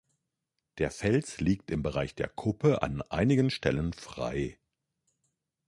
Der 0.79 0.89
Fels 0.89 1.39
liegt 1.41 1.69
im 1.69 1.83
Bereich 1.83 2.15
der 2.15 2.27
Kuppe 2.27 2.81
an 2.81 3.03
einigen 3.03 3.51
Stellen 3.51 3.93
frei. 3.93 4.57